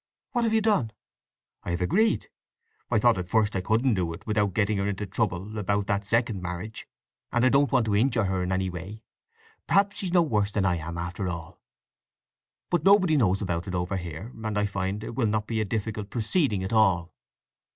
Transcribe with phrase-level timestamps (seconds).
[0.31, 0.93] "What have you done?"
[1.63, 2.27] "I have agreed.
[2.89, 6.07] I thought at first I couldn't do it without getting her into trouble about that
[6.07, 6.87] second marriage,
[7.31, 9.03] and I don't want to injure her in any way.
[9.67, 11.61] Perhaps she's no worse than I am, after all!
[12.71, 15.65] But nobody knows about it over here, and I find it will not be a
[15.65, 17.13] difficult proceeding at all.